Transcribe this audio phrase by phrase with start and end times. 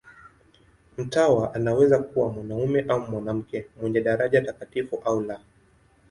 [0.97, 5.41] Mtawa anaweza kuwa mwanamume au mwanamke, mwenye daraja takatifu au la.